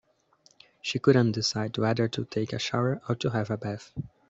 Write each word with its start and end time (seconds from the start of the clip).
She 0.81 0.97
couldn't 0.97 1.33
decide 1.33 1.77
whether 1.77 2.07
to 2.07 2.25
take 2.25 2.53
a 2.53 2.57
shower 2.57 3.03
or 3.07 3.13
to 3.17 3.29
have 3.29 3.51
a 3.51 3.57
bath. 3.57 3.93